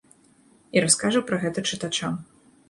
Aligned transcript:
І 0.77 0.81
раскажа 0.85 1.21
пра 1.29 1.39
гэта 1.45 1.65
чытачам. 1.71 2.19